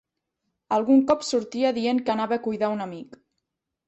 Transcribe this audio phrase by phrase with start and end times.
[0.77, 3.19] Algun cop sortia dient que anava a cuidar a un amic